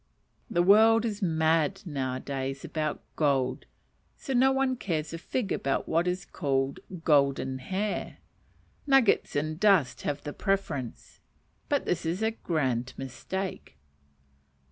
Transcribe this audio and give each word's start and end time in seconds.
The 0.49 0.63
world 0.63 1.05
is 1.05 1.21
mad 1.21 1.83
now 1.85 2.15
a 2.15 2.19
days 2.19 2.65
about 2.65 3.03
gold, 3.15 3.67
so 4.17 4.33
no 4.33 4.51
one 4.51 4.75
cares 4.75 5.13
a 5.13 5.19
fig 5.19 5.51
about 5.51 5.87
what 5.87 6.07
is 6.07 6.25
called 6.25 6.79
"golden 7.03 7.59
hair:" 7.59 8.17
nuggets 8.87 9.35
and 9.35 9.59
dust 9.59 10.01
have 10.01 10.23
the 10.23 10.33
preference; 10.33 11.19
but 11.69 11.85
this 11.85 12.03
is 12.03 12.23
a 12.23 12.31
grand 12.31 12.95
mistake. 12.97 13.77